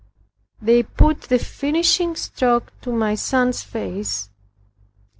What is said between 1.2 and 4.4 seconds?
the finishing stroke to my son's face.